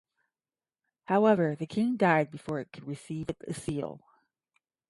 However 1.03 1.55
the 1.55 1.67
King 1.67 1.95
died 1.95 2.31
before 2.31 2.59
it 2.59 2.73
could 2.73 2.87
receive 2.87 3.27
the 3.27 3.53
Seal. 3.53 4.01